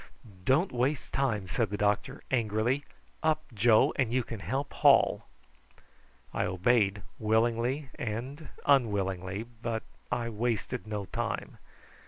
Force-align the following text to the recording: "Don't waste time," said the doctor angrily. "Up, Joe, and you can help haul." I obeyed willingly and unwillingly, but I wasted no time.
"Don't 0.45 0.71
waste 0.71 1.13
time," 1.13 1.47
said 1.47 1.69
the 1.69 1.77
doctor 1.77 2.23
angrily. 2.31 2.85
"Up, 3.21 3.43
Joe, 3.53 3.93
and 3.97 4.11
you 4.11 4.23
can 4.23 4.39
help 4.39 4.73
haul." 4.73 5.27
I 6.33 6.43
obeyed 6.45 7.03
willingly 7.19 7.89
and 7.99 8.49
unwillingly, 8.65 9.43
but 9.61 9.83
I 10.11 10.27
wasted 10.29 10.87
no 10.87 11.05
time. 11.05 11.59